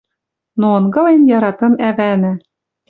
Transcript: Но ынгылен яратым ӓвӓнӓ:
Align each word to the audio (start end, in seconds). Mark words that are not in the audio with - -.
Но 0.59 0.67
ынгылен 0.79 1.21
яратым 1.37 1.73
ӓвӓнӓ: 1.89 2.33